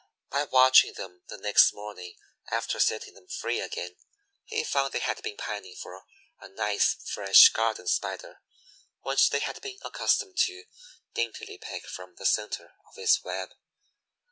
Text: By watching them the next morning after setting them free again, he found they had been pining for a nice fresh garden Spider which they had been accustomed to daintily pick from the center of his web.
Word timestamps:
By 0.31 0.45
watching 0.45 0.93
them 0.93 1.21
the 1.27 1.37
next 1.37 1.73
morning 1.73 2.15
after 2.49 2.79
setting 2.79 3.13
them 3.13 3.27
free 3.27 3.59
again, 3.61 3.97
he 4.45 4.63
found 4.63 4.93
they 4.93 4.97
had 4.99 5.21
been 5.21 5.37
pining 5.37 5.75
for 5.75 6.03
a 6.39 6.49
nice 6.49 6.95
fresh 7.07 7.49
garden 7.49 7.85
Spider 7.85 8.41
which 9.01 9.29
they 9.29 9.41
had 9.41 9.61
been 9.61 9.77
accustomed 9.83 10.37
to 10.39 10.63
daintily 11.13 11.59
pick 11.59 11.85
from 11.85 12.15
the 12.15 12.25
center 12.25 12.73
of 12.87 12.95
his 12.95 13.21
web. 13.23 13.51